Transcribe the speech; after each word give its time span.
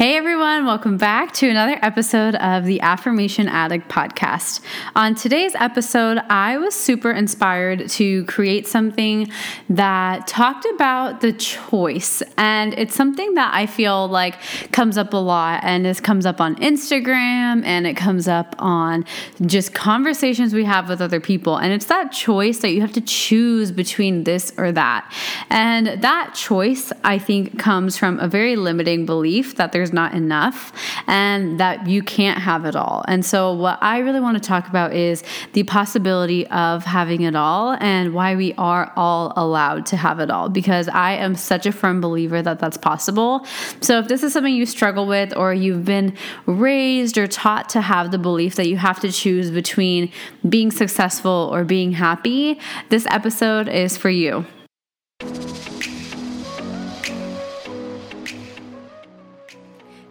Hey 0.00 0.16
everyone, 0.16 0.64
welcome 0.64 0.96
back 0.96 1.34
to 1.34 1.50
another 1.50 1.78
episode 1.82 2.34
of 2.36 2.64
the 2.64 2.80
Affirmation 2.80 3.48
Addict 3.48 3.86
podcast. 3.90 4.60
On 4.96 5.14
today's 5.14 5.54
episode, 5.54 6.16
I 6.30 6.56
was 6.56 6.74
super 6.74 7.10
inspired 7.10 7.86
to 7.90 8.24
create 8.24 8.66
something 8.66 9.30
that 9.68 10.26
talked 10.26 10.64
about 10.64 11.20
the 11.20 11.34
choice. 11.34 12.22
And 12.38 12.72
it's 12.78 12.94
something 12.94 13.34
that 13.34 13.52
I 13.52 13.66
feel 13.66 14.08
like 14.08 14.36
comes 14.72 14.96
up 14.96 15.12
a 15.12 15.18
lot 15.18 15.60
and 15.64 15.84
this 15.84 16.00
comes 16.00 16.24
up 16.24 16.40
on 16.40 16.56
Instagram 16.56 17.62
and 17.66 17.86
it 17.86 17.94
comes 17.94 18.26
up 18.26 18.56
on 18.58 19.04
just 19.44 19.74
conversations 19.74 20.54
we 20.54 20.64
have 20.64 20.88
with 20.88 21.02
other 21.02 21.20
people. 21.20 21.58
And 21.58 21.74
it's 21.74 21.84
that 21.86 22.10
choice 22.10 22.60
that 22.60 22.70
you 22.70 22.80
have 22.80 22.92
to 22.92 23.02
choose 23.02 23.70
between 23.70 24.24
this 24.24 24.50
or 24.56 24.72
that. 24.72 25.12
And 25.50 25.88
that 26.02 26.32
choice, 26.34 26.90
I 27.04 27.18
think, 27.18 27.58
comes 27.58 27.98
from 27.98 28.18
a 28.18 28.28
very 28.28 28.56
limiting 28.56 29.04
belief 29.04 29.56
that 29.56 29.72
there's 29.72 29.89
not 29.92 30.14
enough 30.14 30.72
and 31.06 31.58
that 31.60 31.86
you 31.86 32.02
can't 32.02 32.38
have 32.38 32.64
it 32.64 32.76
all. 32.76 33.04
And 33.08 33.24
so, 33.24 33.52
what 33.52 33.78
I 33.82 33.98
really 33.98 34.20
want 34.20 34.40
to 34.42 34.46
talk 34.46 34.68
about 34.68 34.94
is 34.94 35.22
the 35.52 35.62
possibility 35.64 36.46
of 36.48 36.84
having 36.84 37.22
it 37.22 37.34
all 37.34 37.76
and 37.80 38.14
why 38.14 38.36
we 38.36 38.54
are 38.54 38.92
all 38.96 39.32
allowed 39.36 39.86
to 39.86 39.96
have 39.96 40.20
it 40.20 40.30
all 40.30 40.48
because 40.48 40.88
I 40.88 41.12
am 41.12 41.34
such 41.34 41.66
a 41.66 41.72
firm 41.72 42.00
believer 42.00 42.42
that 42.42 42.58
that's 42.58 42.76
possible. 42.76 43.46
So, 43.80 43.98
if 43.98 44.08
this 44.08 44.22
is 44.22 44.32
something 44.32 44.54
you 44.54 44.66
struggle 44.66 45.06
with 45.06 45.36
or 45.36 45.52
you've 45.54 45.84
been 45.84 46.16
raised 46.46 47.18
or 47.18 47.26
taught 47.26 47.68
to 47.70 47.80
have 47.80 48.10
the 48.10 48.18
belief 48.18 48.54
that 48.56 48.68
you 48.68 48.76
have 48.76 49.00
to 49.00 49.10
choose 49.10 49.50
between 49.50 50.12
being 50.48 50.70
successful 50.70 51.50
or 51.52 51.64
being 51.64 51.92
happy, 51.92 52.60
this 52.88 53.06
episode 53.10 53.68
is 53.68 53.96
for 53.96 54.10
you. 54.10 54.44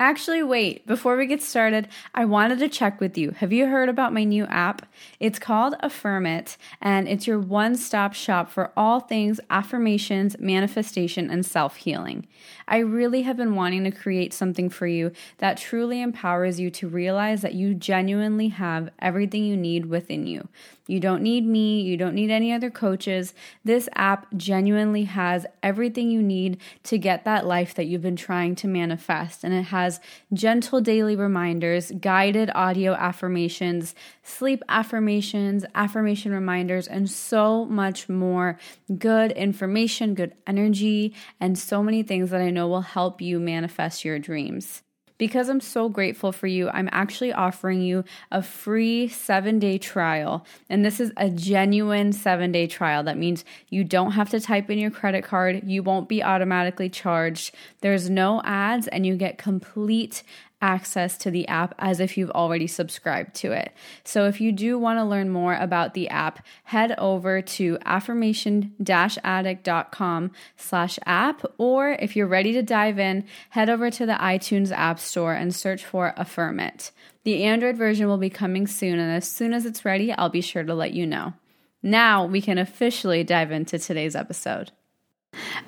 Actually, 0.00 0.44
wait, 0.44 0.86
before 0.86 1.16
we 1.16 1.26
get 1.26 1.42
started, 1.42 1.88
I 2.14 2.24
wanted 2.24 2.60
to 2.60 2.68
check 2.68 3.00
with 3.00 3.18
you. 3.18 3.32
Have 3.32 3.52
you 3.52 3.66
heard 3.66 3.88
about 3.88 4.12
my 4.12 4.22
new 4.22 4.44
app? 4.44 4.86
It's 5.18 5.40
called 5.40 5.74
Affirm 5.80 6.24
It, 6.24 6.56
and 6.80 7.08
it's 7.08 7.26
your 7.26 7.40
one 7.40 7.74
stop 7.74 8.14
shop 8.14 8.48
for 8.48 8.70
all 8.76 9.00
things 9.00 9.40
affirmations, 9.50 10.38
manifestation, 10.38 11.28
and 11.28 11.44
self 11.44 11.76
healing. 11.78 12.28
I 12.68 12.78
really 12.78 13.22
have 13.22 13.36
been 13.36 13.56
wanting 13.56 13.82
to 13.84 13.90
create 13.90 14.32
something 14.32 14.70
for 14.70 14.86
you 14.86 15.10
that 15.38 15.56
truly 15.56 16.00
empowers 16.00 16.60
you 16.60 16.70
to 16.70 16.86
realize 16.86 17.42
that 17.42 17.54
you 17.54 17.74
genuinely 17.74 18.48
have 18.48 18.90
everything 19.00 19.42
you 19.42 19.56
need 19.56 19.86
within 19.86 20.28
you. 20.28 20.46
You 20.88 21.00
don't 21.00 21.22
need 21.22 21.46
me. 21.46 21.82
You 21.82 21.96
don't 21.96 22.14
need 22.14 22.30
any 22.30 22.52
other 22.52 22.70
coaches. 22.70 23.34
This 23.64 23.88
app 23.94 24.26
genuinely 24.36 25.04
has 25.04 25.44
everything 25.62 26.10
you 26.10 26.22
need 26.22 26.58
to 26.84 26.98
get 26.98 27.24
that 27.24 27.46
life 27.46 27.74
that 27.74 27.84
you've 27.84 28.02
been 28.02 28.16
trying 28.16 28.54
to 28.56 28.68
manifest. 28.68 29.44
And 29.44 29.52
it 29.52 29.64
has 29.64 29.87
gentle 30.32 30.80
daily 30.80 31.16
reminders, 31.16 31.90
guided 32.00 32.50
audio 32.54 32.92
affirmations, 32.92 33.94
sleep 34.22 34.62
affirmations, 34.68 35.64
affirmation 35.74 36.32
reminders, 36.32 36.86
and 36.86 37.10
so 37.10 37.64
much 37.64 38.08
more 38.08 38.58
good 38.98 39.32
information, 39.32 40.14
good 40.14 40.34
energy, 40.46 41.14
and 41.40 41.58
so 41.58 41.82
many 41.82 42.02
things 42.02 42.30
that 42.30 42.40
I 42.40 42.50
know 42.50 42.68
will 42.68 42.82
help 42.82 43.20
you 43.20 43.40
manifest 43.40 44.04
your 44.04 44.18
dreams. 44.18 44.82
Because 45.18 45.48
I'm 45.48 45.60
so 45.60 45.88
grateful 45.88 46.32
for 46.32 46.46
you, 46.46 46.68
I'm 46.70 46.88
actually 46.92 47.32
offering 47.32 47.82
you 47.82 48.04
a 48.30 48.42
free 48.42 49.08
seven 49.08 49.58
day 49.58 49.76
trial. 49.76 50.46
And 50.70 50.84
this 50.84 51.00
is 51.00 51.12
a 51.16 51.28
genuine 51.28 52.12
seven 52.12 52.52
day 52.52 52.66
trial. 52.66 53.02
That 53.02 53.18
means 53.18 53.44
you 53.68 53.84
don't 53.84 54.12
have 54.12 54.30
to 54.30 54.40
type 54.40 54.70
in 54.70 54.78
your 54.78 54.90
credit 54.90 55.24
card, 55.24 55.62
you 55.64 55.82
won't 55.82 56.08
be 56.08 56.22
automatically 56.22 56.88
charged, 56.88 57.54
there's 57.80 58.08
no 58.08 58.40
ads, 58.44 58.86
and 58.88 59.04
you 59.04 59.16
get 59.16 59.38
complete 59.38 60.22
access 60.60 61.16
to 61.18 61.30
the 61.30 61.46
app 61.48 61.74
as 61.78 62.00
if 62.00 62.16
you've 62.16 62.30
already 62.30 62.66
subscribed 62.66 63.34
to 63.36 63.52
it. 63.52 63.72
So 64.04 64.26
if 64.26 64.40
you 64.40 64.50
do 64.52 64.78
want 64.78 64.98
to 64.98 65.04
learn 65.04 65.30
more 65.30 65.54
about 65.54 65.94
the 65.94 66.08
app, 66.08 66.44
head 66.64 66.94
over 66.98 67.40
to 67.42 67.78
affirmation-addict.com 67.84 70.30
slash 70.56 70.98
app, 71.06 71.44
or 71.58 71.90
if 71.90 72.16
you're 72.16 72.26
ready 72.26 72.52
to 72.52 72.62
dive 72.62 72.98
in, 72.98 73.24
head 73.50 73.70
over 73.70 73.90
to 73.90 74.06
the 74.06 74.14
iTunes 74.14 74.72
App 74.72 74.98
Store 74.98 75.34
and 75.34 75.54
search 75.54 75.84
for 75.84 76.12
Affirm 76.16 76.58
It. 76.60 76.90
The 77.24 77.44
Android 77.44 77.76
version 77.76 78.08
will 78.08 78.18
be 78.18 78.30
coming 78.30 78.66
soon, 78.66 78.98
and 78.98 79.12
as 79.12 79.28
soon 79.28 79.52
as 79.52 79.66
it's 79.66 79.84
ready, 79.84 80.12
I'll 80.12 80.28
be 80.28 80.40
sure 80.40 80.64
to 80.64 80.74
let 80.74 80.92
you 80.92 81.06
know. 81.06 81.34
Now 81.82 82.24
we 82.24 82.40
can 82.40 82.58
officially 82.58 83.22
dive 83.22 83.52
into 83.52 83.78
today's 83.78 84.16
episode. 84.16 84.72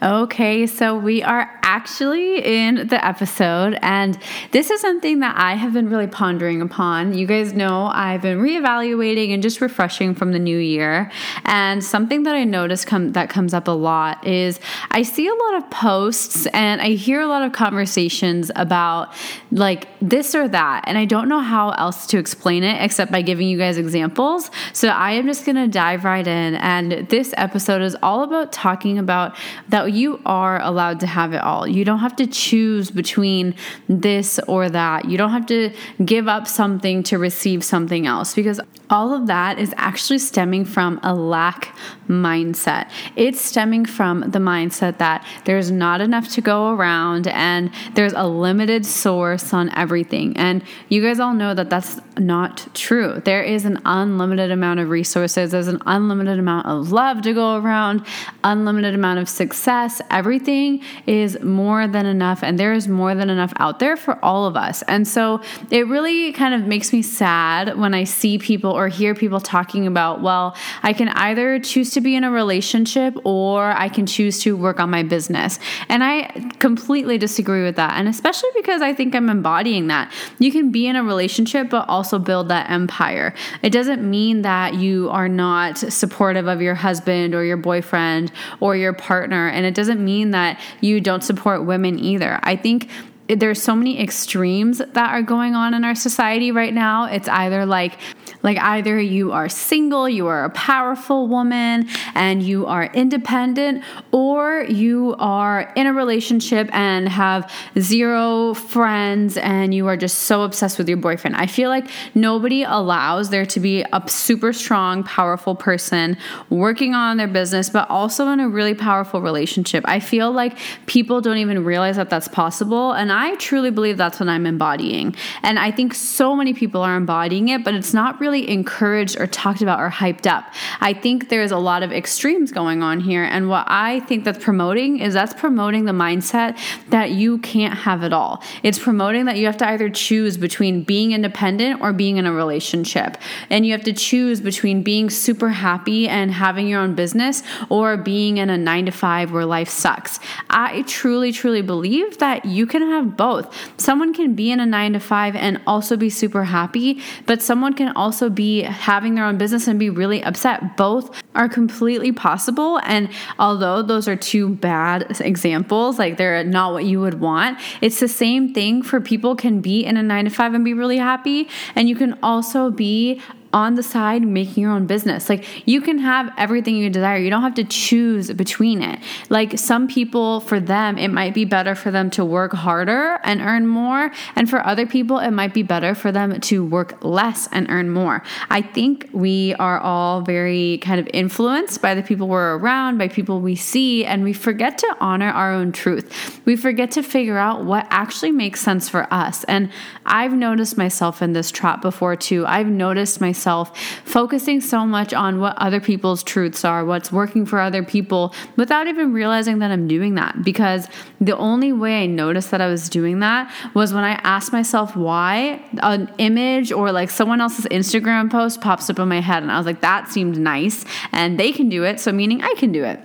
Okay, 0.02 0.66
so 0.66 0.96
we 0.96 1.22
are 1.22 1.60
actually 1.62 2.38
in 2.42 2.86
the 2.86 3.04
episode, 3.04 3.78
and 3.82 4.18
this 4.50 4.70
is 4.70 4.80
something 4.80 5.18
that 5.18 5.36
I 5.36 5.56
have 5.56 5.74
been 5.74 5.90
really 5.90 6.06
pondering 6.06 6.62
upon. 6.62 7.12
You 7.12 7.26
guys 7.26 7.52
know 7.52 7.90
I've 7.92 8.22
been 8.22 8.38
reevaluating 8.38 9.34
and 9.34 9.42
just 9.42 9.60
refreshing 9.60 10.14
from 10.14 10.32
the 10.32 10.38
new 10.38 10.56
year, 10.56 11.12
and 11.44 11.84
something 11.84 12.22
that 12.22 12.34
I 12.34 12.44
notice 12.44 12.86
come 12.86 13.12
that 13.12 13.28
comes 13.28 13.52
up 13.52 13.68
a 13.68 13.72
lot 13.72 14.26
is 14.26 14.58
I 14.90 15.02
see 15.02 15.26
a 15.26 15.34
lot 15.34 15.56
of 15.56 15.70
posts 15.70 16.46
and 16.46 16.80
I 16.80 16.92
hear 16.92 17.20
a 17.20 17.26
lot 17.26 17.42
of 17.42 17.52
conversations 17.52 18.50
about 18.56 19.12
like 19.52 19.86
this 20.00 20.34
or 20.34 20.48
that, 20.48 20.84
and 20.86 20.96
I 20.96 21.04
don't 21.04 21.28
know 21.28 21.40
how 21.40 21.72
else 21.72 22.06
to 22.06 22.18
explain 22.18 22.62
it 22.64 22.82
except 22.82 23.12
by 23.12 23.20
giving 23.20 23.48
you 23.48 23.58
guys 23.58 23.76
examples. 23.76 24.50
So 24.72 24.88
I 24.88 25.12
am 25.12 25.26
just 25.26 25.44
gonna 25.44 25.68
dive 25.68 26.04
right 26.04 26.26
in, 26.26 26.54
and 26.54 27.06
this 27.10 27.34
episode 27.36 27.82
is 27.82 27.98
all 28.02 28.22
about 28.22 28.50
talking 28.50 28.96
about 28.96 29.36
that 29.68 29.89
you 29.90 30.20
are 30.24 30.60
allowed 30.60 31.00
to 31.00 31.06
have 31.06 31.32
it 31.32 31.42
all. 31.42 31.66
You 31.66 31.84
don't 31.84 31.98
have 31.98 32.16
to 32.16 32.26
choose 32.26 32.90
between 32.90 33.54
this 33.88 34.38
or 34.46 34.68
that. 34.68 35.06
You 35.06 35.18
don't 35.18 35.30
have 35.30 35.46
to 35.46 35.72
give 36.04 36.28
up 36.28 36.46
something 36.46 37.02
to 37.04 37.18
receive 37.18 37.64
something 37.64 38.06
else 38.06 38.34
because 38.34 38.60
all 38.90 39.14
of 39.14 39.28
that 39.28 39.58
is 39.58 39.72
actually 39.76 40.18
stemming 40.18 40.64
from 40.64 40.98
a 41.02 41.14
lack 41.14 41.76
mindset. 42.08 42.90
It's 43.14 43.40
stemming 43.40 43.86
from 43.86 44.20
the 44.22 44.40
mindset 44.40 44.98
that 44.98 45.24
there's 45.44 45.70
not 45.70 46.00
enough 46.00 46.28
to 46.30 46.40
go 46.40 46.72
around 46.72 47.28
and 47.28 47.70
there's 47.94 48.12
a 48.14 48.26
limited 48.26 48.84
source 48.84 49.54
on 49.54 49.70
everything. 49.76 50.36
And 50.36 50.62
you 50.88 51.02
guys 51.02 51.20
all 51.20 51.34
know 51.34 51.54
that 51.54 51.70
that's 51.70 52.00
not 52.18 52.66
true. 52.74 53.22
There 53.24 53.42
is 53.42 53.64
an 53.64 53.80
unlimited 53.84 54.50
amount 54.50 54.80
of 54.80 54.90
resources, 54.90 55.52
there's 55.52 55.68
an 55.68 55.80
unlimited 55.86 56.38
amount 56.38 56.66
of 56.66 56.90
love 56.90 57.22
to 57.22 57.32
go 57.32 57.56
around, 57.56 58.04
unlimited 58.42 58.94
amount 58.94 59.20
of 59.20 59.28
success. 59.28 59.79
Everything 60.10 60.82
is 61.06 61.40
more 61.42 61.86
than 61.86 62.06
enough, 62.06 62.42
and 62.42 62.58
there 62.58 62.72
is 62.72 62.88
more 62.88 63.14
than 63.14 63.30
enough 63.30 63.52
out 63.56 63.78
there 63.78 63.96
for 63.96 64.22
all 64.24 64.46
of 64.46 64.56
us. 64.56 64.82
And 64.82 65.06
so 65.06 65.40
it 65.70 65.86
really 65.86 66.32
kind 66.32 66.54
of 66.54 66.66
makes 66.66 66.92
me 66.92 67.02
sad 67.02 67.78
when 67.78 67.94
I 67.94 68.04
see 68.04 68.38
people 68.38 68.70
or 68.70 68.88
hear 68.88 69.14
people 69.14 69.40
talking 69.40 69.86
about, 69.86 70.20
well, 70.20 70.56
I 70.82 70.92
can 70.92 71.08
either 71.08 71.58
choose 71.60 71.90
to 71.92 72.00
be 72.00 72.16
in 72.16 72.24
a 72.24 72.30
relationship 72.30 73.16
or 73.24 73.70
I 73.72 73.88
can 73.88 74.06
choose 74.06 74.40
to 74.40 74.56
work 74.56 74.80
on 74.80 74.90
my 74.90 75.02
business. 75.02 75.58
And 75.88 76.02
I 76.04 76.50
completely 76.58 77.18
disagree 77.18 77.62
with 77.62 77.76
that. 77.76 77.94
And 77.98 78.08
especially 78.08 78.50
because 78.54 78.82
I 78.82 78.92
think 78.94 79.14
I'm 79.14 79.28
embodying 79.28 79.86
that. 79.88 80.12
You 80.38 80.52
can 80.52 80.70
be 80.70 80.86
in 80.86 80.96
a 80.96 81.02
relationship, 81.02 81.70
but 81.70 81.88
also 81.88 82.18
build 82.18 82.48
that 82.48 82.70
empire. 82.70 83.34
It 83.62 83.70
doesn't 83.70 84.08
mean 84.08 84.42
that 84.42 84.74
you 84.74 85.08
are 85.10 85.28
not 85.28 85.78
supportive 85.78 86.46
of 86.46 86.60
your 86.60 86.74
husband 86.74 87.34
or 87.34 87.44
your 87.44 87.56
boyfriend 87.56 88.32
or 88.60 88.76
your 88.76 88.92
partner. 88.92 89.48
And 89.48 89.66
it 89.66 89.69
doesn't 89.74 90.04
mean 90.04 90.30
that 90.30 90.60
you 90.80 91.00
don't 91.00 91.22
support 91.22 91.64
women 91.64 91.98
either. 91.98 92.38
I 92.42 92.56
think 92.56 92.88
there's 93.36 93.62
so 93.62 93.76
many 93.76 94.00
extremes 94.00 94.78
that 94.78 95.10
are 95.10 95.22
going 95.22 95.54
on 95.54 95.74
in 95.74 95.84
our 95.84 95.94
society 95.94 96.50
right 96.52 96.74
now. 96.74 97.04
It's 97.04 97.28
either 97.28 97.66
like 97.66 97.98
like 98.42 98.58
either 98.58 98.98
you 99.00 99.32
are 99.32 99.48
single, 99.48 100.08
you 100.08 100.26
are 100.26 100.44
a 100.44 100.50
powerful 100.50 101.28
woman 101.28 101.88
and 102.14 102.42
you 102.42 102.66
are 102.66 102.84
independent 102.84 103.84
or 104.12 104.64
you 104.68 105.14
are 105.18 105.72
in 105.76 105.86
a 105.86 105.92
relationship 105.92 106.68
and 106.72 107.08
have 107.08 107.52
zero 107.78 108.54
friends 108.54 109.36
and 109.36 109.74
you 109.74 109.86
are 109.86 109.96
just 109.96 110.20
so 110.20 110.42
obsessed 110.42 110.78
with 110.78 110.88
your 110.88 110.96
boyfriend. 110.96 111.36
I 111.36 111.46
feel 111.46 111.68
like 111.68 111.88
nobody 112.14 112.62
allows 112.62 113.30
there 113.30 113.46
to 113.46 113.60
be 113.60 113.84
a 113.92 114.02
super 114.08 114.52
strong, 114.52 115.04
powerful 115.04 115.54
person 115.54 116.16
working 116.48 116.94
on 116.94 117.16
their 117.18 117.28
business 117.28 117.68
but 117.68 117.88
also 117.90 118.28
in 118.28 118.40
a 118.40 118.48
really 118.48 118.74
powerful 118.74 119.20
relationship. 119.20 119.84
I 119.86 120.00
feel 120.00 120.32
like 120.32 120.58
people 120.86 121.20
don't 121.20 121.38
even 121.38 121.64
realize 121.64 121.96
that 121.96 122.08
that's 122.08 122.28
possible 122.28 122.92
and 122.92 123.12
I 123.12 123.19
truly 123.36 123.70
believe 123.70 123.96
that's 123.96 124.20
what 124.20 124.28
I'm 124.28 124.46
embodying. 124.46 125.14
And 125.42 125.58
I 125.58 125.70
think 125.70 125.94
so 125.94 126.34
many 126.34 126.52
people 126.54 126.82
are 126.82 126.96
embodying 126.96 127.48
it, 127.48 127.64
but 127.64 127.74
it's 127.74 127.94
not 127.94 128.20
really 128.20 128.48
encouraged 128.48 129.18
or 129.20 129.26
talked 129.26 129.62
about 129.62 129.80
or 129.80 129.90
hyped 129.90 130.26
up. 130.26 130.44
I 130.80 130.92
think 130.92 131.28
there's 131.28 131.50
a 131.50 131.58
lot 131.58 131.82
of 131.82 131.92
extremes 131.92 132.52
going 132.52 132.82
on 132.82 133.00
here. 133.00 133.24
And 133.24 133.48
what 133.48 133.64
I 133.68 134.00
think 134.00 134.24
that's 134.24 134.42
promoting 134.42 134.98
is 135.00 135.14
that's 135.14 135.34
promoting 135.34 135.84
the 135.84 135.92
mindset 135.92 136.58
that 136.88 137.10
you 137.10 137.38
can't 137.38 137.74
have 137.74 138.02
it 138.02 138.12
all. 138.12 138.42
It's 138.62 138.78
promoting 138.78 139.26
that 139.26 139.36
you 139.36 139.46
have 139.46 139.56
to 139.58 139.68
either 139.68 139.90
choose 139.90 140.36
between 140.36 140.82
being 140.82 141.12
independent 141.12 141.80
or 141.80 141.92
being 141.92 142.16
in 142.16 142.26
a 142.26 142.32
relationship. 142.32 143.16
And 143.50 143.66
you 143.66 143.72
have 143.72 143.84
to 143.84 143.92
choose 143.92 144.40
between 144.40 144.82
being 144.82 145.10
super 145.10 145.50
happy 145.50 146.08
and 146.08 146.30
having 146.30 146.68
your 146.68 146.80
own 146.80 146.94
business 146.94 147.42
or 147.68 147.96
being 147.96 148.38
in 148.38 148.50
a 148.50 148.56
nine 148.56 148.86
to 148.86 148.92
five 148.92 149.32
where 149.32 149.44
life 149.44 149.68
sucks. 149.68 150.20
I 150.48 150.82
truly, 150.82 151.32
truly 151.32 151.62
believe 151.62 152.18
that 152.18 152.44
you 152.44 152.66
can 152.66 152.82
both. 153.10 153.54
Someone 153.78 154.14
can 154.14 154.34
be 154.34 154.50
in 154.50 154.60
a 154.60 154.66
nine 154.66 154.92
to 154.94 155.00
five 155.00 155.36
and 155.36 155.60
also 155.66 155.96
be 155.96 156.10
super 156.10 156.44
happy, 156.44 157.00
but 157.26 157.42
someone 157.42 157.74
can 157.74 157.92
also 157.96 158.30
be 158.30 158.62
having 158.62 159.14
their 159.14 159.24
own 159.24 159.38
business 159.38 159.66
and 159.66 159.78
be 159.78 159.90
really 159.90 160.22
upset. 160.22 160.76
Both 160.76 161.22
are 161.34 161.48
completely 161.48 162.12
possible. 162.12 162.78
And 162.84 163.08
although 163.38 163.82
those 163.82 164.08
are 164.08 164.16
two 164.16 164.50
bad 164.56 165.20
examples, 165.20 165.98
like 165.98 166.16
they're 166.16 166.44
not 166.44 166.72
what 166.72 166.84
you 166.84 167.00
would 167.00 167.20
want, 167.20 167.58
it's 167.80 168.00
the 168.00 168.08
same 168.08 168.52
thing 168.54 168.82
for 168.82 169.00
people 169.00 169.36
can 169.36 169.60
be 169.60 169.84
in 169.84 169.96
a 169.96 170.02
nine 170.02 170.24
to 170.24 170.30
five 170.30 170.54
and 170.54 170.64
be 170.64 170.74
really 170.74 170.98
happy. 170.98 171.48
And 171.74 171.88
you 171.88 171.96
can 171.96 172.18
also 172.22 172.70
be 172.70 173.20
on 173.52 173.74
the 173.74 173.82
side 173.82 174.22
making 174.22 174.62
your 174.62 174.72
own 174.72 174.86
business. 174.86 175.28
Like 175.28 175.66
you 175.66 175.80
can 175.80 175.98
have 175.98 176.32
everything 176.38 176.76
you 176.76 176.88
desire. 176.90 177.18
You 177.18 177.30
don't 177.30 177.42
have 177.42 177.54
to 177.54 177.64
choose 177.64 178.30
between 178.32 178.82
it. 178.82 179.00
Like 179.28 179.58
some 179.58 179.88
people, 179.88 180.40
for 180.40 180.60
them, 180.60 180.98
it 180.98 181.08
might 181.08 181.34
be 181.34 181.44
better 181.44 181.74
for 181.74 181.90
them 181.90 182.10
to 182.10 182.24
work 182.24 182.52
harder 182.52 183.18
and 183.24 183.40
earn 183.40 183.66
more. 183.66 184.12
And 184.36 184.48
for 184.48 184.64
other 184.64 184.86
people, 184.86 185.18
it 185.18 185.32
might 185.32 185.52
be 185.52 185.62
better 185.62 185.94
for 185.94 186.12
them 186.12 186.40
to 186.40 186.64
work 186.64 187.02
less 187.02 187.48
and 187.52 187.68
earn 187.70 187.90
more. 187.90 188.22
I 188.50 188.62
think 188.62 189.08
we 189.12 189.54
are 189.54 189.80
all 189.80 190.22
very 190.22 190.78
kind 190.78 191.00
of 191.00 191.08
influenced 191.12 191.82
by 191.82 191.94
the 191.94 192.02
people 192.02 192.28
we're 192.28 192.56
around, 192.56 192.98
by 192.98 193.08
people 193.08 193.40
we 193.40 193.56
see, 193.56 194.04
and 194.04 194.22
we 194.22 194.32
forget 194.32 194.78
to 194.78 194.96
honor 195.00 195.30
our 195.30 195.52
own 195.52 195.72
truth. 195.72 196.40
We 196.44 196.56
forget 196.56 196.92
to 196.92 197.02
figure 197.02 197.38
out 197.38 197.64
what 197.64 197.86
actually 197.90 198.32
makes 198.32 198.60
sense 198.60 198.88
for 198.88 199.12
us. 199.12 199.44
And 199.44 199.70
I've 200.06 200.32
noticed 200.32 200.76
myself 200.76 201.20
in 201.22 201.32
this 201.32 201.50
trap 201.50 201.82
before 201.82 202.14
too. 202.14 202.46
I've 202.46 202.68
noticed 202.68 203.20
myself 203.20 203.39
myself, 203.40 203.76
focusing 204.04 204.60
so 204.60 204.84
much 204.84 205.14
on 205.14 205.40
what 205.40 205.56
other 205.56 205.80
people's 205.80 206.22
truths 206.22 206.64
are, 206.64 206.84
what's 206.84 207.10
working 207.10 207.46
for 207.46 207.58
other 207.58 207.82
people, 207.82 208.34
without 208.56 208.86
even 208.86 209.12
realizing 209.14 209.60
that 209.60 209.70
I'm 209.70 209.88
doing 209.88 210.14
that. 210.16 210.42
Because 210.44 210.88
the 211.20 211.36
only 211.36 211.72
way 211.72 212.02
I 212.02 212.06
noticed 212.06 212.50
that 212.50 212.60
I 212.60 212.66
was 212.66 212.88
doing 212.90 213.20
that 213.20 213.50
was 213.74 213.94
when 213.94 214.04
I 214.04 214.12
asked 214.24 214.52
myself 214.52 214.94
why 214.94 215.62
an 215.82 216.12
image 216.18 216.70
or 216.70 216.92
like 216.92 217.08
someone 217.08 217.40
else's 217.40 217.64
Instagram 217.66 218.30
post 218.30 218.60
pops 218.60 218.90
up 218.90 218.98
in 218.98 219.08
my 219.08 219.20
head. 219.20 219.42
And 219.42 219.50
I 219.50 219.56
was 219.56 219.66
like, 219.66 219.80
that 219.80 220.08
seemed 220.08 220.38
nice. 220.38 220.84
And 221.12 221.40
they 221.40 221.52
can 221.52 221.68
do 221.70 221.84
it. 221.84 221.98
So, 221.98 222.12
meaning 222.12 222.42
I 222.42 222.54
can 222.58 222.72
do 222.72 222.84
it 222.84 223.00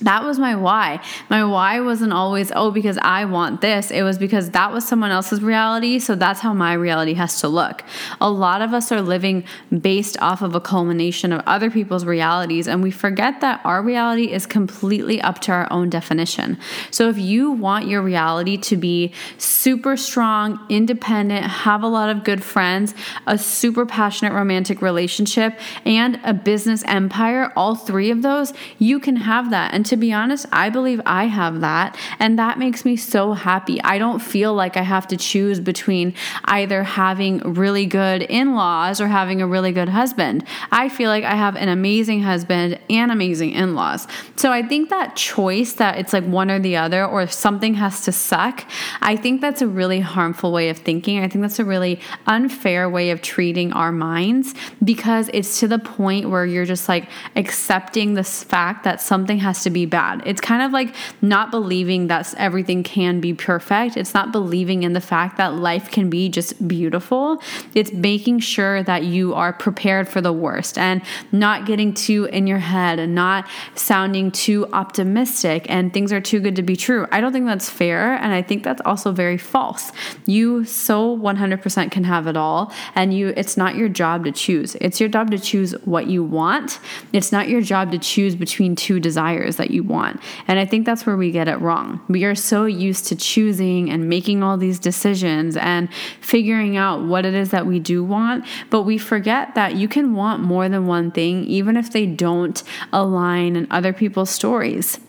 that 0.00 0.24
was 0.24 0.38
my 0.38 0.54
why. 0.54 1.00
My 1.30 1.44
why 1.44 1.80
wasn't 1.80 2.12
always, 2.12 2.52
oh, 2.54 2.70
because 2.70 2.98
I 2.98 3.24
want 3.24 3.60
this. 3.60 3.90
It 3.90 4.02
was 4.02 4.18
because 4.18 4.50
that 4.50 4.72
was 4.72 4.86
someone 4.86 5.10
else's 5.10 5.42
reality. 5.42 5.98
So 5.98 6.14
that's 6.14 6.40
how 6.40 6.52
my 6.52 6.74
reality 6.74 7.14
has 7.14 7.40
to 7.40 7.48
look. 7.48 7.82
A 8.20 8.30
lot 8.30 8.60
of 8.60 8.74
us 8.74 8.92
are 8.92 9.00
living 9.00 9.44
based 9.80 10.20
off 10.20 10.42
of 10.42 10.54
a 10.54 10.60
culmination 10.60 11.32
of 11.32 11.42
other 11.46 11.70
people's 11.70 12.04
realities. 12.04 12.68
And 12.68 12.82
we 12.82 12.90
forget 12.90 13.40
that 13.40 13.60
our 13.64 13.82
reality 13.82 14.32
is 14.32 14.44
completely 14.44 15.20
up 15.20 15.40
to 15.42 15.52
our 15.52 15.72
own 15.72 15.88
definition. 15.88 16.58
So 16.90 17.08
if 17.08 17.18
you 17.18 17.50
want 17.50 17.88
your 17.88 18.02
reality 18.02 18.56
to 18.58 18.76
be 18.76 19.12
super 19.38 19.96
strong, 19.96 20.60
independent, 20.68 21.44
have 21.46 21.82
a 21.82 21.88
lot 21.88 22.10
of 22.10 22.24
good 22.24 22.44
friends, 22.44 22.94
a 23.26 23.38
super 23.38 23.86
passionate 23.86 24.32
romantic 24.32 24.82
relationship, 24.82 25.58
and 25.84 26.20
a 26.24 26.34
business 26.34 26.84
empire, 26.84 27.52
all 27.56 27.74
three 27.74 28.10
of 28.10 28.22
those, 28.22 28.52
you 28.78 29.00
can 29.00 29.16
have 29.16 29.50
that. 29.50 29.72
And 29.72 29.85
to 29.86 29.96
be 29.96 30.12
honest, 30.12 30.46
I 30.52 30.70
believe 30.70 31.00
I 31.06 31.24
have 31.24 31.60
that. 31.60 31.96
And 32.18 32.38
that 32.38 32.58
makes 32.58 32.84
me 32.84 32.96
so 32.96 33.32
happy. 33.32 33.82
I 33.82 33.98
don't 33.98 34.20
feel 34.20 34.54
like 34.54 34.76
I 34.76 34.82
have 34.82 35.06
to 35.08 35.16
choose 35.16 35.60
between 35.60 36.14
either 36.44 36.82
having 36.82 37.38
really 37.54 37.86
good 37.86 38.22
in 38.22 38.54
laws 38.54 39.00
or 39.00 39.08
having 39.08 39.42
a 39.42 39.46
really 39.46 39.72
good 39.72 39.88
husband. 39.88 40.44
I 40.70 40.88
feel 40.88 41.10
like 41.10 41.24
I 41.24 41.34
have 41.34 41.56
an 41.56 41.68
amazing 41.68 42.22
husband 42.22 42.78
and 42.90 43.10
amazing 43.10 43.52
in 43.52 43.74
laws. 43.74 44.06
So 44.36 44.52
I 44.52 44.62
think 44.62 44.90
that 44.90 45.16
choice 45.16 45.74
that 45.74 45.98
it's 45.98 46.12
like 46.12 46.24
one 46.24 46.50
or 46.50 46.58
the 46.58 46.76
other 46.76 47.04
or 47.04 47.26
something 47.26 47.74
has 47.74 48.02
to 48.02 48.12
suck, 48.12 48.64
I 49.00 49.16
think 49.16 49.40
that's 49.40 49.62
a 49.62 49.66
really 49.66 50.00
harmful 50.00 50.52
way 50.52 50.68
of 50.68 50.78
thinking. 50.78 51.22
I 51.22 51.28
think 51.28 51.42
that's 51.42 51.58
a 51.58 51.64
really 51.64 52.00
unfair 52.26 52.88
way 52.88 53.10
of 53.10 53.22
treating 53.22 53.72
our 53.72 53.92
minds 53.92 54.54
because 54.82 55.30
it's 55.32 55.60
to 55.60 55.68
the 55.68 55.78
point 55.78 56.30
where 56.30 56.46
you're 56.46 56.64
just 56.64 56.88
like 56.88 57.08
accepting 57.34 58.14
this 58.14 58.44
fact 58.44 58.84
that 58.84 59.00
something 59.00 59.38
has 59.38 59.62
to 59.64 59.70
be 59.70 59.75
bad. 59.84 60.22
It's 60.24 60.40
kind 60.40 60.62
of 60.62 60.72
like 60.72 60.94
not 61.20 61.50
believing 61.50 62.06
that 62.06 62.32
everything 62.38 62.82
can 62.82 63.20
be 63.20 63.34
perfect. 63.34 63.96
It's 63.96 64.14
not 64.14 64.32
believing 64.32 64.84
in 64.84 64.94
the 64.94 65.00
fact 65.00 65.36
that 65.36 65.54
life 65.54 65.90
can 65.90 66.08
be 66.08 66.28
just 66.28 66.66
beautiful. 66.66 67.42
It's 67.74 67.92
making 67.92 68.38
sure 68.38 68.82
that 68.84 69.04
you 69.04 69.34
are 69.34 69.52
prepared 69.52 70.08
for 70.08 70.20
the 70.20 70.32
worst 70.32 70.78
and 70.78 71.02
not 71.32 71.66
getting 71.66 71.92
too 71.92 72.24
in 72.26 72.46
your 72.46 72.58
head 72.58 72.98
and 72.98 73.14
not 73.14 73.46
sounding 73.74 74.30
too 74.30 74.66
optimistic 74.72 75.66
and 75.68 75.92
things 75.92 76.12
are 76.12 76.20
too 76.20 76.40
good 76.40 76.56
to 76.56 76.62
be 76.62 76.76
true. 76.76 77.06
I 77.12 77.20
don't 77.20 77.32
think 77.32 77.46
that's 77.46 77.68
fair. 77.68 78.14
And 78.14 78.32
I 78.32 78.42
think 78.42 78.62
that's 78.62 78.82
also 78.84 79.12
very 79.12 79.38
false. 79.38 79.92
You 80.24 80.64
so 80.64 81.16
100% 81.18 81.90
can 81.90 82.04
have 82.04 82.26
it 82.26 82.36
all. 82.36 82.72
And 82.94 83.12
you, 83.12 83.32
it's 83.36 83.56
not 83.56 83.74
your 83.74 83.88
job 83.88 84.24
to 84.24 84.32
choose. 84.32 84.76
It's 84.80 85.00
your 85.00 85.08
job 85.08 85.30
to 85.32 85.38
choose 85.38 85.72
what 85.84 86.06
you 86.06 86.22
want. 86.22 86.78
It's 87.12 87.32
not 87.32 87.48
your 87.48 87.60
job 87.60 87.90
to 87.92 87.98
choose 87.98 88.36
between 88.36 88.76
two 88.76 89.00
desires 89.00 89.56
that 89.56 89.65
that 89.66 89.74
you 89.74 89.82
want. 89.82 90.20
And 90.46 90.58
I 90.58 90.64
think 90.64 90.86
that's 90.86 91.06
where 91.06 91.16
we 91.16 91.30
get 91.30 91.48
it 91.48 91.60
wrong. 91.60 92.00
We 92.08 92.24
are 92.24 92.34
so 92.34 92.64
used 92.66 93.06
to 93.06 93.16
choosing 93.16 93.90
and 93.90 94.08
making 94.08 94.42
all 94.42 94.56
these 94.56 94.78
decisions 94.78 95.56
and 95.56 95.88
figuring 96.20 96.76
out 96.76 97.02
what 97.02 97.26
it 97.26 97.34
is 97.34 97.50
that 97.50 97.66
we 97.66 97.80
do 97.80 98.04
want, 98.04 98.44
but 98.70 98.82
we 98.82 98.98
forget 98.98 99.54
that 99.54 99.74
you 99.74 99.88
can 99.88 100.14
want 100.14 100.42
more 100.42 100.68
than 100.68 100.86
one 100.86 101.10
thing, 101.10 101.44
even 101.44 101.76
if 101.76 101.90
they 101.90 102.06
don't 102.06 102.62
align 102.92 103.56
in 103.56 103.66
other 103.70 103.92
people's 103.92 104.30
stories. 104.30 105.00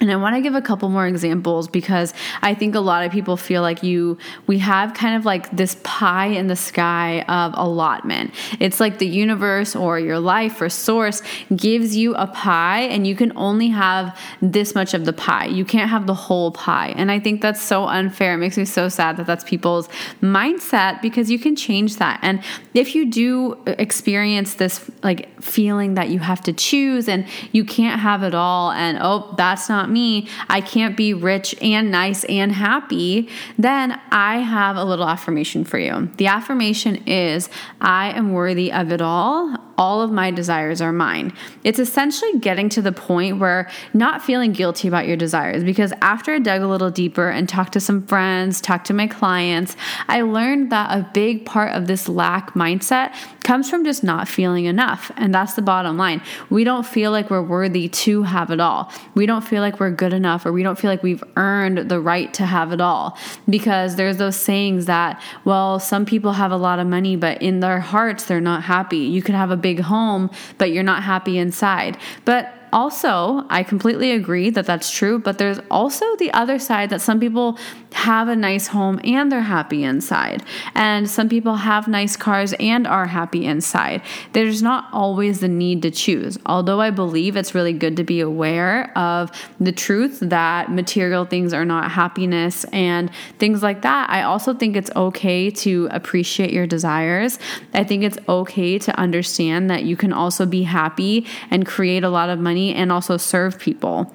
And 0.00 0.12
I 0.12 0.16
want 0.16 0.36
to 0.36 0.40
give 0.40 0.54
a 0.54 0.62
couple 0.62 0.88
more 0.88 1.06
examples 1.06 1.66
because 1.66 2.14
I 2.40 2.54
think 2.54 2.74
a 2.74 2.80
lot 2.80 3.04
of 3.04 3.10
people 3.10 3.36
feel 3.36 3.62
like 3.62 3.82
you, 3.82 4.16
we 4.46 4.58
have 4.58 4.94
kind 4.94 5.16
of 5.16 5.24
like 5.24 5.50
this 5.56 5.76
pie 5.82 6.26
in 6.26 6.46
the 6.46 6.56
sky 6.56 7.22
of 7.22 7.52
allotment. 7.56 8.32
It's 8.60 8.78
like 8.78 8.98
the 8.98 9.08
universe 9.08 9.74
or 9.74 9.98
your 9.98 10.20
life 10.20 10.60
or 10.60 10.68
source 10.68 11.20
gives 11.54 11.96
you 11.96 12.14
a 12.14 12.28
pie 12.28 12.82
and 12.82 13.06
you 13.06 13.16
can 13.16 13.32
only 13.36 13.68
have 13.68 14.16
this 14.40 14.74
much 14.74 14.94
of 14.94 15.04
the 15.04 15.12
pie. 15.12 15.46
You 15.46 15.64
can't 15.64 15.90
have 15.90 16.06
the 16.06 16.14
whole 16.14 16.52
pie. 16.52 16.94
And 16.96 17.10
I 17.10 17.18
think 17.18 17.40
that's 17.40 17.60
so 17.60 17.84
unfair. 17.84 18.34
It 18.34 18.38
makes 18.38 18.56
me 18.56 18.64
so 18.64 18.88
sad 18.88 19.16
that 19.16 19.26
that's 19.26 19.44
people's 19.44 19.88
mindset 20.22 21.02
because 21.02 21.30
you 21.30 21.38
can 21.38 21.56
change 21.56 21.96
that. 21.96 22.20
And 22.22 22.42
if 22.72 22.94
you 22.94 23.10
do 23.10 23.54
uh, 23.66 23.74
experience 23.78 24.54
this 24.54 24.88
like 25.02 25.42
feeling 25.42 25.94
that 25.94 26.08
you 26.08 26.20
have 26.20 26.40
to 26.42 26.52
choose 26.52 27.08
and 27.08 27.26
you 27.52 27.64
can't 27.64 28.00
have 28.00 28.22
it 28.22 28.34
all 28.34 28.70
and 28.70 28.98
oh, 29.00 29.34
that's 29.36 29.68
not 29.68 29.87
me, 29.90 30.28
I 30.48 30.60
can't 30.60 30.96
be 30.96 31.14
rich 31.14 31.54
and 31.60 31.90
nice 31.90 32.24
and 32.24 32.52
happy, 32.52 33.28
then 33.58 33.98
I 34.10 34.38
have 34.38 34.76
a 34.76 34.84
little 34.84 35.08
affirmation 35.08 35.64
for 35.64 35.78
you. 35.78 36.10
The 36.16 36.26
affirmation 36.26 36.96
is 37.06 37.48
I 37.80 38.10
am 38.10 38.32
worthy 38.32 38.72
of 38.72 38.92
it 38.92 39.00
all 39.00 39.56
all 39.78 40.02
of 40.02 40.10
my 40.10 40.32
desires 40.32 40.82
are 40.82 40.92
mine. 40.92 41.32
It's 41.62 41.78
essentially 41.78 42.40
getting 42.40 42.68
to 42.70 42.82
the 42.82 42.90
point 42.90 43.38
where 43.38 43.70
not 43.94 44.22
feeling 44.22 44.52
guilty 44.52 44.88
about 44.88 45.06
your 45.06 45.16
desires 45.16 45.62
because 45.62 45.92
after 46.02 46.34
I 46.34 46.40
dug 46.40 46.62
a 46.62 46.66
little 46.66 46.90
deeper 46.90 47.30
and 47.30 47.48
talked 47.48 47.74
to 47.74 47.80
some 47.80 48.04
friends, 48.04 48.60
talked 48.60 48.88
to 48.88 48.92
my 48.92 49.06
clients, 49.06 49.76
I 50.08 50.22
learned 50.22 50.72
that 50.72 50.90
a 50.90 51.08
big 51.14 51.46
part 51.46 51.76
of 51.76 51.86
this 51.86 52.08
lack 52.08 52.54
mindset 52.54 53.14
comes 53.44 53.70
from 53.70 53.84
just 53.84 54.02
not 54.02 54.26
feeling 54.26 54.64
enough. 54.64 55.12
And 55.16 55.32
that's 55.32 55.54
the 55.54 55.62
bottom 55.62 55.96
line. 55.96 56.22
We 56.50 56.64
don't 56.64 56.84
feel 56.84 57.12
like 57.12 57.30
we're 57.30 57.40
worthy 57.40 57.88
to 57.88 58.24
have 58.24 58.50
it 58.50 58.58
all. 58.58 58.92
We 59.14 59.26
don't 59.26 59.42
feel 59.42 59.62
like 59.62 59.77
we're 59.80 59.90
good 59.90 60.12
enough 60.12 60.44
or 60.46 60.52
we 60.52 60.62
don't 60.62 60.78
feel 60.78 60.90
like 60.90 61.02
we've 61.02 61.24
earned 61.36 61.88
the 61.88 62.00
right 62.00 62.32
to 62.34 62.46
have 62.46 62.72
it 62.72 62.80
all 62.80 63.16
because 63.48 63.96
there's 63.96 64.16
those 64.16 64.36
sayings 64.36 64.86
that, 64.86 65.22
well, 65.44 65.78
some 65.78 66.04
people 66.04 66.32
have 66.32 66.52
a 66.52 66.56
lot 66.56 66.78
of 66.78 66.86
money, 66.86 67.16
but 67.16 67.40
in 67.42 67.60
their 67.60 67.80
hearts, 67.80 68.24
they're 68.24 68.40
not 68.40 68.64
happy. 68.64 68.98
You 68.98 69.22
could 69.22 69.34
have 69.34 69.50
a 69.50 69.56
big 69.56 69.80
home, 69.80 70.30
but 70.58 70.72
you're 70.72 70.82
not 70.82 71.02
happy 71.02 71.38
inside. 71.38 71.96
But 72.24 72.52
also, 72.72 73.44
I 73.48 73.62
completely 73.62 74.12
agree 74.12 74.50
that 74.50 74.66
that's 74.66 74.90
true, 74.90 75.18
but 75.18 75.38
there's 75.38 75.60
also 75.70 76.04
the 76.16 76.32
other 76.32 76.58
side 76.58 76.90
that 76.90 77.00
some 77.00 77.18
people 77.20 77.58
have 77.92 78.28
a 78.28 78.36
nice 78.36 78.66
home 78.68 79.00
and 79.02 79.32
they're 79.32 79.40
happy 79.40 79.82
inside. 79.82 80.42
And 80.74 81.08
some 81.08 81.28
people 81.28 81.56
have 81.56 81.88
nice 81.88 82.16
cars 82.16 82.52
and 82.60 82.86
are 82.86 83.06
happy 83.06 83.46
inside. 83.46 84.02
There's 84.32 84.62
not 84.62 84.88
always 84.92 85.40
the 85.40 85.48
need 85.48 85.82
to 85.82 85.90
choose. 85.90 86.38
Although 86.44 86.80
I 86.80 86.90
believe 86.90 87.36
it's 87.36 87.54
really 87.54 87.72
good 87.72 87.96
to 87.96 88.04
be 88.04 88.20
aware 88.20 88.96
of 88.96 89.30
the 89.58 89.72
truth 89.72 90.18
that 90.20 90.70
material 90.70 91.24
things 91.24 91.52
are 91.52 91.64
not 91.64 91.90
happiness 91.90 92.64
and 92.72 93.10
things 93.38 93.62
like 93.62 93.82
that, 93.82 94.10
I 94.10 94.22
also 94.22 94.52
think 94.52 94.76
it's 94.76 94.90
okay 94.94 95.50
to 95.50 95.88
appreciate 95.90 96.52
your 96.52 96.66
desires. 96.66 97.38
I 97.72 97.84
think 97.84 98.02
it's 98.04 98.18
okay 98.28 98.78
to 98.78 98.98
understand 98.98 99.70
that 99.70 99.84
you 99.84 99.96
can 99.96 100.12
also 100.12 100.44
be 100.44 100.64
happy 100.64 101.26
and 101.50 101.66
create 101.66 102.04
a 102.04 102.10
lot 102.10 102.28
of 102.28 102.38
money 102.38 102.57
and 102.74 102.92
also 102.92 103.16
serve 103.16 103.58
people 103.58 104.12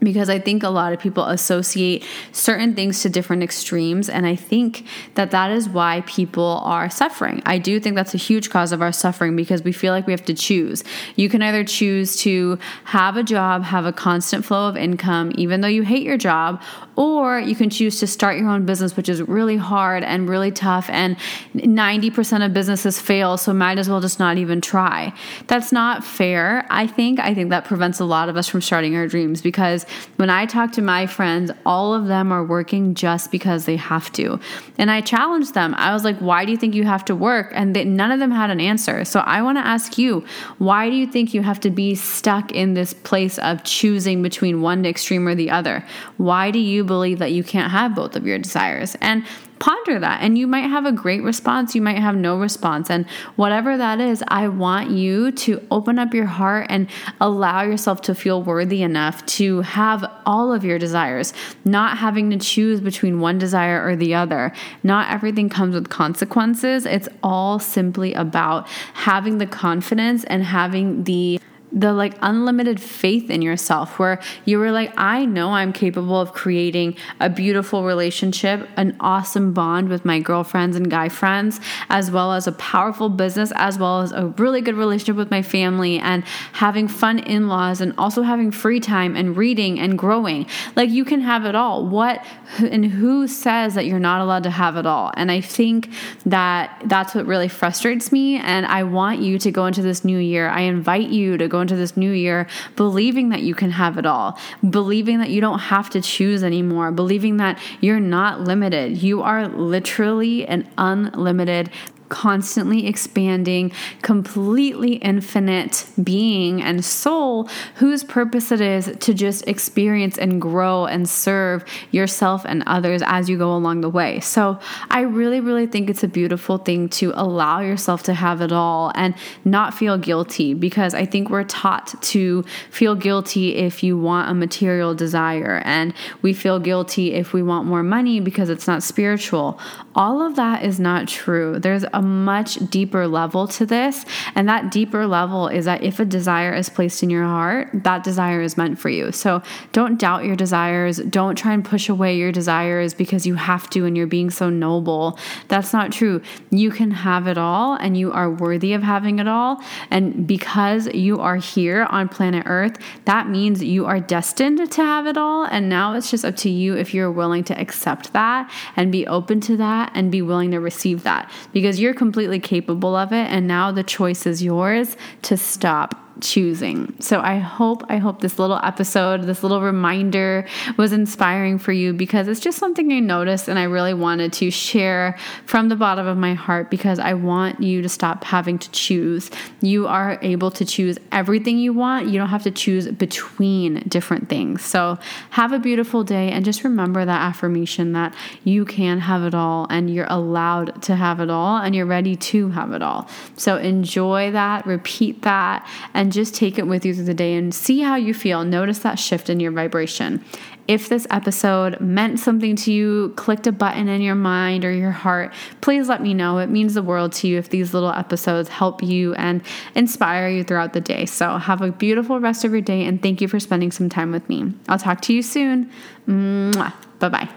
because 0.00 0.28
I 0.28 0.38
think 0.38 0.62
a 0.62 0.68
lot 0.68 0.92
of 0.92 1.00
people 1.00 1.24
associate 1.24 2.04
certain 2.32 2.74
things 2.74 3.02
to 3.02 3.08
different 3.08 3.42
extremes. 3.42 4.08
And 4.08 4.26
I 4.26 4.36
think 4.36 4.86
that 5.14 5.30
that 5.32 5.50
is 5.50 5.68
why 5.68 6.02
people 6.06 6.60
are 6.64 6.88
suffering. 6.90 7.42
I 7.44 7.58
do 7.58 7.80
think 7.80 7.96
that's 7.96 8.14
a 8.14 8.18
huge 8.18 8.50
cause 8.50 8.72
of 8.72 8.82
our 8.82 8.92
suffering 8.92 9.34
because 9.36 9.62
we 9.62 9.72
feel 9.72 9.92
like 9.92 10.06
we 10.06 10.12
have 10.12 10.24
to 10.26 10.34
choose. 10.34 10.84
You 11.16 11.28
can 11.28 11.42
either 11.42 11.64
choose 11.64 12.16
to 12.18 12.58
have 12.84 13.16
a 13.16 13.22
job, 13.22 13.64
have 13.64 13.86
a 13.86 13.92
constant 13.92 14.44
flow 14.44 14.68
of 14.68 14.76
income, 14.76 15.32
even 15.34 15.60
though 15.60 15.68
you 15.68 15.82
hate 15.82 16.02
your 16.02 16.18
job, 16.18 16.62
or 16.98 17.38
you 17.38 17.54
can 17.54 17.70
choose 17.70 18.00
to 18.00 18.08
start 18.08 18.36
your 18.36 18.48
own 18.48 18.66
business, 18.66 18.96
which 18.96 19.08
is 19.08 19.22
really 19.22 19.56
hard 19.56 20.02
and 20.02 20.28
really 20.28 20.50
tough. 20.50 20.90
And 20.90 21.16
90% 21.54 22.44
of 22.44 22.52
businesses 22.52 23.00
fail, 23.00 23.36
so 23.36 23.54
might 23.54 23.78
as 23.78 23.88
well 23.88 24.00
just 24.00 24.18
not 24.18 24.36
even 24.36 24.60
try. 24.60 25.14
That's 25.46 25.70
not 25.70 26.02
fair, 26.02 26.66
I 26.70 26.88
think. 26.88 27.20
I 27.20 27.34
think 27.34 27.50
that 27.50 27.64
prevents 27.64 28.00
a 28.00 28.04
lot 28.04 28.28
of 28.28 28.36
us 28.36 28.48
from 28.48 28.62
starting 28.62 28.96
our 28.96 29.06
dreams 29.06 29.40
because 29.40 29.84
when 30.16 30.28
I 30.28 30.44
talk 30.44 30.72
to 30.72 30.82
my 30.82 31.06
friends, 31.06 31.52
all 31.64 31.94
of 31.94 32.08
them 32.08 32.32
are 32.32 32.44
working 32.44 32.94
just 32.94 33.30
because 33.30 33.64
they 33.64 33.76
have 33.76 34.10
to. 34.14 34.40
And 34.76 34.90
I 34.90 35.00
challenged 35.00 35.54
them. 35.54 35.76
I 35.76 35.92
was 35.92 36.02
like, 36.02 36.18
why 36.18 36.44
do 36.44 36.50
you 36.50 36.56
think 36.56 36.74
you 36.74 36.82
have 36.82 37.04
to 37.04 37.14
work? 37.14 37.52
And 37.54 37.76
they, 37.76 37.84
none 37.84 38.10
of 38.10 38.18
them 38.18 38.32
had 38.32 38.50
an 38.50 38.60
answer. 38.60 39.04
So 39.04 39.20
I 39.20 39.40
want 39.42 39.56
to 39.56 39.64
ask 39.64 39.98
you, 39.98 40.24
why 40.58 40.90
do 40.90 40.96
you 40.96 41.06
think 41.06 41.32
you 41.32 41.42
have 41.42 41.60
to 41.60 41.70
be 41.70 41.94
stuck 41.94 42.50
in 42.50 42.74
this 42.74 42.92
place 42.92 43.38
of 43.38 43.62
choosing 43.62 44.20
between 44.20 44.62
one 44.62 44.84
extreme 44.84 45.28
or 45.28 45.36
the 45.36 45.52
other? 45.52 45.84
Why 46.16 46.50
do 46.50 46.58
you 46.58 46.87
believe 46.88 47.20
that 47.20 47.30
you 47.30 47.44
can't 47.44 47.70
have 47.70 47.94
both 47.94 48.16
of 48.16 48.26
your 48.26 48.38
desires. 48.38 48.96
And 49.00 49.24
ponder 49.58 49.98
that. 49.98 50.22
And 50.22 50.38
you 50.38 50.46
might 50.46 50.68
have 50.68 50.86
a 50.86 50.92
great 50.92 51.22
response, 51.22 51.74
you 51.74 51.82
might 51.82 51.98
have 51.98 52.16
no 52.16 52.38
response. 52.38 52.90
And 52.90 53.06
whatever 53.36 53.76
that 53.76 54.00
is, 54.00 54.22
I 54.28 54.48
want 54.48 54.90
you 54.90 55.32
to 55.32 55.66
open 55.70 55.98
up 55.98 56.14
your 56.14 56.26
heart 56.26 56.66
and 56.70 56.88
allow 57.20 57.62
yourself 57.62 58.00
to 58.02 58.14
feel 58.14 58.42
worthy 58.42 58.82
enough 58.82 59.24
to 59.26 59.62
have 59.62 60.04
all 60.26 60.52
of 60.52 60.64
your 60.64 60.78
desires, 60.78 61.32
not 61.64 61.98
having 61.98 62.30
to 62.30 62.38
choose 62.38 62.80
between 62.80 63.20
one 63.20 63.38
desire 63.38 63.84
or 63.84 63.96
the 63.96 64.14
other. 64.14 64.52
Not 64.82 65.10
everything 65.10 65.48
comes 65.48 65.74
with 65.74 65.88
consequences. 65.88 66.86
It's 66.86 67.08
all 67.22 67.58
simply 67.58 68.14
about 68.14 68.68
having 68.94 69.38
the 69.38 69.46
confidence 69.46 70.24
and 70.24 70.44
having 70.44 71.04
the 71.04 71.40
the 71.72 71.92
like 71.92 72.14
unlimited 72.22 72.80
faith 72.80 73.30
in 73.30 73.42
yourself 73.42 73.98
where 73.98 74.20
you 74.44 74.58
were 74.58 74.70
like 74.70 74.92
I 74.96 75.24
know 75.24 75.50
I'm 75.50 75.72
capable 75.72 76.20
of 76.20 76.32
creating 76.32 76.96
a 77.20 77.28
beautiful 77.28 77.84
relationship, 77.84 78.68
an 78.76 78.96
awesome 79.00 79.52
bond 79.52 79.88
with 79.88 80.04
my 80.04 80.18
girlfriends 80.18 80.76
and 80.76 80.90
guy 80.90 81.08
friends, 81.08 81.60
as 81.90 82.10
well 82.10 82.32
as 82.32 82.46
a 82.46 82.52
powerful 82.52 83.08
business 83.08 83.52
as 83.54 83.78
well 83.78 84.00
as 84.00 84.12
a 84.12 84.26
really 84.38 84.60
good 84.60 84.76
relationship 84.76 85.16
with 85.16 85.30
my 85.30 85.42
family 85.42 85.98
and 85.98 86.24
having 86.52 86.88
fun 86.88 87.18
in-laws 87.18 87.80
and 87.80 87.92
also 87.98 88.22
having 88.22 88.50
free 88.50 88.80
time 88.80 89.14
and 89.14 89.36
reading 89.36 89.78
and 89.78 89.98
growing. 89.98 90.46
Like 90.74 90.90
you 90.90 91.04
can 91.04 91.20
have 91.20 91.44
it 91.44 91.54
all. 91.54 91.86
What 91.86 92.24
and 92.58 92.84
who 92.84 93.28
says 93.28 93.74
that 93.74 93.86
you're 93.86 93.98
not 93.98 94.20
allowed 94.20 94.44
to 94.44 94.50
have 94.50 94.76
it 94.76 94.86
all? 94.86 95.12
And 95.16 95.30
I 95.30 95.40
think 95.40 95.90
that 96.24 96.82
that's 96.86 97.14
what 97.14 97.26
really 97.26 97.48
frustrates 97.48 98.10
me 98.10 98.36
and 98.36 98.64
I 98.66 98.84
want 98.84 99.20
you 99.20 99.38
to 99.38 99.50
go 99.50 99.66
into 99.66 99.82
this 99.82 100.04
new 100.04 100.18
year. 100.18 100.48
I 100.48 100.62
invite 100.62 101.08
you 101.08 101.36
to 101.36 101.48
go 101.48 101.57
into 101.60 101.76
this 101.76 101.96
new 101.96 102.12
year 102.12 102.46
believing 102.76 103.28
that 103.30 103.42
you 103.42 103.54
can 103.54 103.70
have 103.70 103.98
it 103.98 104.06
all, 104.06 104.38
believing 104.68 105.18
that 105.18 105.30
you 105.30 105.40
don't 105.40 105.58
have 105.58 105.90
to 105.90 106.00
choose 106.00 106.42
anymore, 106.42 106.90
believing 106.90 107.36
that 107.38 107.58
you're 107.80 108.00
not 108.00 108.40
limited. 108.40 109.02
You 109.02 109.22
are 109.22 109.48
literally 109.48 110.46
an 110.46 110.68
unlimited 110.78 111.70
constantly 112.08 112.86
expanding, 112.86 113.72
completely 114.02 114.94
infinite 114.94 115.86
being 116.02 116.62
and 116.62 116.84
soul 116.84 117.48
whose 117.76 118.04
purpose 118.04 118.50
it 118.52 118.60
is 118.60 118.96
to 119.00 119.14
just 119.14 119.46
experience 119.46 120.18
and 120.18 120.40
grow 120.40 120.86
and 120.86 121.08
serve 121.08 121.64
yourself 121.90 122.44
and 122.44 122.62
others 122.66 123.02
as 123.04 123.28
you 123.28 123.36
go 123.36 123.54
along 123.54 123.80
the 123.80 123.88
way. 123.88 124.20
So, 124.20 124.58
I 124.90 125.00
really, 125.00 125.40
really 125.40 125.66
think 125.66 125.90
it's 125.90 126.02
a 126.02 126.08
beautiful 126.08 126.58
thing 126.58 126.88
to 126.90 127.12
allow 127.14 127.60
yourself 127.60 128.02
to 128.04 128.14
have 128.14 128.40
it 128.40 128.52
all 128.52 128.92
and 128.94 129.14
not 129.44 129.74
feel 129.74 129.98
guilty 129.98 130.54
because 130.54 130.94
I 130.94 131.04
think 131.04 131.30
we're 131.30 131.44
taught 131.44 132.00
to 132.02 132.42
feel 132.70 132.94
guilty 132.94 133.56
if 133.56 133.82
you 133.82 133.98
want 133.98 134.30
a 134.30 134.34
material 134.34 134.94
desire 134.94 135.62
and 135.64 135.94
we 136.22 136.32
feel 136.32 136.58
guilty 136.58 137.14
if 137.14 137.32
we 137.32 137.42
want 137.42 137.66
more 137.66 137.82
money 137.82 138.20
because 138.20 138.50
it's 138.50 138.66
not 138.66 138.82
spiritual. 138.82 139.58
All 139.94 140.22
of 140.22 140.36
that 140.36 140.64
is 140.64 140.78
not 140.78 141.08
true. 141.08 141.58
There's 141.58 141.84
a 141.92 141.97
much 142.02 142.56
deeper 142.70 143.06
level 143.06 143.48
to 143.48 143.66
this. 143.66 144.04
And 144.34 144.48
that 144.48 144.70
deeper 144.70 145.06
level 145.06 145.48
is 145.48 145.64
that 145.64 145.82
if 145.82 146.00
a 146.00 146.04
desire 146.04 146.54
is 146.54 146.68
placed 146.68 147.02
in 147.02 147.10
your 147.10 147.24
heart, 147.24 147.70
that 147.72 148.04
desire 148.04 148.40
is 148.40 148.56
meant 148.56 148.78
for 148.78 148.88
you. 148.88 149.12
So 149.12 149.42
don't 149.72 149.98
doubt 149.98 150.24
your 150.24 150.36
desires. 150.36 150.98
Don't 150.98 151.36
try 151.36 151.52
and 151.52 151.64
push 151.64 151.88
away 151.88 152.16
your 152.16 152.32
desires 152.32 152.94
because 152.94 153.26
you 153.26 153.34
have 153.34 153.68
to 153.70 153.84
and 153.86 153.96
you're 153.96 154.06
being 154.06 154.30
so 154.30 154.50
noble. 154.50 155.18
That's 155.48 155.72
not 155.72 155.92
true. 155.92 156.22
You 156.50 156.70
can 156.70 156.90
have 156.90 157.26
it 157.26 157.38
all 157.38 157.74
and 157.74 157.96
you 157.96 158.12
are 158.12 158.30
worthy 158.30 158.72
of 158.72 158.82
having 158.82 159.18
it 159.18 159.28
all. 159.28 159.62
And 159.90 160.26
because 160.26 160.86
you 160.88 161.20
are 161.20 161.36
here 161.36 161.84
on 161.84 162.08
planet 162.08 162.44
Earth, 162.46 162.78
that 163.04 163.28
means 163.28 163.62
you 163.62 163.86
are 163.86 164.00
destined 164.00 164.70
to 164.70 164.82
have 164.82 165.06
it 165.06 165.16
all. 165.16 165.44
And 165.44 165.68
now 165.68 165.94
it's 165.94 166.10
just 166.10 166.24
up 166.24 166.36
to 166.36 166.50
you 166.50 166.76
if 166.76 166.94
you're 166.94 167.10
willing 167.10 167.44
to 167.44 167.60
accept 167.60 168.12
that 168.12 168.50
and 168.76 168.92
be 168.92 169.06
open 169.06 169.40
to 169.42 169.56
that 169.56 169.92
and 169.94 170.10
be 170.10 170.22
willing 170.22 170.50
to 170.52 170.60
receive 170.60 171.02
that 171.02 171.30
because 171.52 171.80
you're 171.88 171.94
completely 171.94 172.38
capable 172.38 172.94
of 172.94 173.14
it. 173.14 173.30
And 173.30 173.48
now 173.48 173.72
the 173.72 173.82
choice 173.82 174.26
is 174.26 174.42
yours 174.42 174.94
to 175.22 175.38
stop 175.38 176.07
choosing. 176.20 176.94
So 177.00 177.20
I 177.20 177.38
hope 177.38 177.84
I 177.88 177.98
hope 177.98 178.20
this 178.20 178.38
little 178.38 178.60
episode, 178.62 179.22
this 179.22 179.42
little 179.42 179.60
reminder 179.60 180.46
was 180.76 180.92
inspiring 180.92 181.58
for 181.58 181.72
you 181.72 181.92
because 181.92 182.28
it's 182.28 182.40
just 182.40 182.58
something 182.58 182.92
I 182.92 183.00
noticed 183.00 183.48
and 183.48 183.58
I 183.58 183.64
really 183.64 183.94
wanted 183.94 184.32
to 184.34 184.50
share 184.50 185.18
from 185.46 185.68
the 185.68 185.76
bottom 185.76 186.06
of 186.06 186.16
my 186.16 186.34
heart 186.34 186.70
because 186.70 186.98
I 186.98 187.14
want 187.14 187.62
you 187.62 187.82
to 187.82 187.88
stop 187.88 188.24
having 188.24 188.58
to 188.58 188.70
choose. 188.70 189.30
You 189.60 189.86
are 189.86 190.18
able 190.22 190.50
to 190.52 190.64
choose 190.64 190.98
everything 191.12 191.58
you 191.58 191.72
want. 191.72 192.08
You 192.08 192.18
don't 192.18 192.28
have 192.28 192.44
to 192.44 192.50
choose 192.50 192.88
between 192.88 193.84
different 193.88 194.28
things. 194.28 194.64
So 194.64 194.98
have 195.30 195.52
a 195.52 195.58
beautiful 195.58 196.04
day 196.04 196.30
and 196.30 196.44
just 196.44 196.64
remember 196.64 197.04
that 197.04 197.20
affirmation 197.20 197.92
that 197.92 198.14
you 198.44 198.64
can 198.64 199.00
have 199.00 199.22
it 199.24 199.34
all 199.34 199.66
and 199.70 199.92
you're 199.92 200.06
allowed 200.08 200.82
to 200.82 200.96
have 200.96 201.20
it 201.20 201.30
all 201.30 201.58
and 201.58 201.74
you're 201.74 201.86
ready 201.86 202.16
to 202.16 202.48
have 202.50 202.72
it 202.72 202.82
all. 202.82 203.08
So 203.36 203.56
enjoy 203.56 204.32
that, 204.32 204.66
repeat 204.66 205.22
that 205.22 205.66
and 205.94 206.07
and 206.08 206.12
just 206.14 206.34
take 206.34 206.58
it 206.58 206.66
with 206.66 206.86
you 206.86 206.94
through 206.94 207.04
the 207.04 207.12
day 207.12 207.34
and 207.34 207.54
see 207.54 207.82
how 207.82 207.94
you 207.94 208.14
feel. 208.14 208.42
Notice 208.42 208.78
that 208.78 208.98
shift 208.98 209.28
in 209.28 209.40
your 209.40 209.52
vibration. 209.52 210.24
If 210.66 210.88
this 210.88 211.06
episode 211.10 211.78
meant 211.82 212.18
something 212.18 212.56
to 212.56 212.72
you, 212.72 213.12
clicked 213.16 213.46
a 213.46 213.52
button 213.52 213.88
in 213.88 214.00
your 214.00 214.14
mind 214.14 214.64
or 214.64 214.72
your 214.72 214.90
heart, 214.90 215.34
please 215.60 215.86
let 215.86 216.00
me 216.00 216.14
know. 216.14 216.38
It 216.38 216.48
means 216.48 216.72
the 216.72 216.82
world 216.82 217.12
to 217.12 217.28
you 217.28 217.36
if 217.36 217.50
these 217.50 217.74
little 217.74 217.92
episodes 217.92 218.48
help 218.48 218.82
you 218.82 219.12
and 219.16 219.42
inspire 219.74 220.30
you 220.30 220.44
throughout 220.44 220.72
the 220.72 220.80
day. 220.80 221.04
So, 221.04 221.36
have 221.36 221.60
a 221.60 221.72
beautiful 221.72 222.20
rest 222.20 222.42
of 222.42 222.52
your 222.52 222.62
day 222.62 222.86
and 222.86 223.02
thank 223.02 223.20
you 223.20 223.28
for 223.28 223.38
spending 223.38 223.70
some 223.70 223.90
time 223.90 224.10
with 224.10 224.26
me. 224.30 224.54
I'll 224.66 224.78
talk 224.78 225.02
to 225.02 225.12
you 225.12 225.20
soon. 225.20 225.70
Bye 226.06 226.72
bye. 227.10 227.28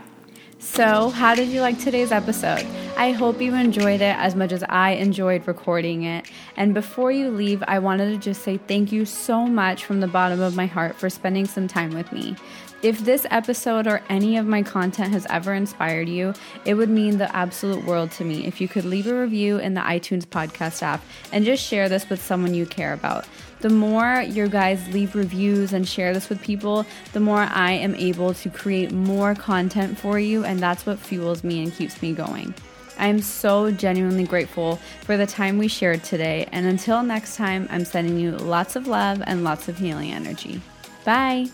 So, 0.62 1.10
how 1.10 1.34
did 1.34 1.50
you 1.50 1.60
like 1.62 1.80
today's 1.80 2.12
episode? 2.12 2.68
I 2.96 3.14
hope 3.14 3.42
you 3.42 3.56
enjoyed 3.56 4.00
it 4.00 4.16
as 4.18 4.36
much 4.36 4.52
as 4.52 4.64
I 4.70 4.92
enjoyed 4.92 5.48
recording 5.48 6.04
it. 6.04 6.30
And 6.56 6.76
before 6.76 7.12
you 7.12 7.32
leave, 7.32 7.64
I 7.68 7.80
wanted 7.80 8.12
to 8.12 8.18
just 8.18 8.44
say 8.44 8.58
thank 8.58 8.92
you 8.92 9.06
so 9.06 9.48
much 9.48 9.84
from 9.84 10.02
the 10.02 10.08
bottom 10.08 10.40
of 10.40 10.56
my 10.56 10.68
heart 10.68 10.96
for 10.98 11.10
spending 11.10 11.48
some 11.48 11.68
time 11.68 11.90
with 11.96 12.12
me. 12.12 12.36
If 12.84 13.00
this 13.00 13.28
episode 13.30 13.86
or 13.86 14.02
any 14.10 14.38
of 14.38 14.48
my 14.48 14.64
content 14.64 15.12
has 15.14 15.28
ever 15.30 15.54
inspired 15.54 16.10
you, 16.10 16.34
it 16.66 16.74
would 16.74 16.90
mean 16.90 17.18
the 17.18 17.36
absolute 17.36 17.86
world 17.86 18.12
to 18.14 18.24
me 18.24 18.48
if 18.48 18.60
you 18.60 18.68
could 18.68 18.86
leave 18.86 19.06
a 19.06 19.22
review 19.22 19.58
in 19.60 19.76
the 19.76 19.82
iTunes 19.82 20.26
podcast 20.26 20.82
app 20.82 21.04
and 21.32 21.46
just 21.46 21.64
share 21.64 21.90
this 21.90 22.10
with 22.10 22.24
someone 22.24 22.54
you 22.56 22.66
care 22.66 22.94
about 22.94 23.28
the 23.62 23.70
more 23.70 24.22
your 24.22 24.48
guys 24.48 24.92
leave 24.94 25.16
reviews 25.16 25.72
and 25.72 25.88
share 25.88 26.14
this 26.14 26.30
with 26.30 26.42
people, 26.42 26.86
the 27.14 27.20
more 27.20 27.42
I 27.42 27.72
am 27.74 27.96
able 27.96 28.34
to 28.34 28.50
create 28.50 28.92
more 28.92 29.36
content 29.36 29.98
for 29.98 30.20
you, 30.20 30.44
and 30.44 30.60
that's 30.60 30.86
what 30.86 31.00
fuels 31.00 31.44
me 31.44 31.64
and 31.64 31.74
keeps 31.74 32.02
me 32.02 32.14
going. 32.14 32.54
I 32.98 33.08
am 33.08 33.22
so 33.22 33.72
genuinely 33.72 34.26
grateful 34.26 34.78
for 35.06 35.16
the 35.16 35.26
time 35.26 35.58
we 35.58 35.68
shared 35.68 36.04
today. 36.04 36.48
And 36.52 36.66
until 36.68 37.02
next 37.02 37.36
time, 37.36 37.68
I'm 37.72 37.86
sending 37.86 38.20
you 38.20 38.32
lots 38.32 38.76
of 38.76 38.88
love 38.88 39.24
and 39.26 39.44
lots 39.44 39.68
of 39.68 39.78
healing 39.78 40.12
energy. 40.12 40.62
Bye. 41.04 41.48